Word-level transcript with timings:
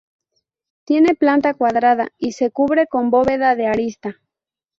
Tiene 0.83 1.13
planta 1.13 1.53
cuadrada 1.53 2.07
y 2.17 2.31
se 2.31 2.49
cubre 2.49 2.87
con 2.87 3.11
bóveda 3.11 3.55
de 3.55 3.67
arista. 3.67 4.15